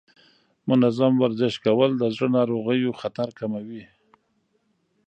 [0.69, 3.83] منظم ورزش کول د زړه ناروغیو خطر کموي.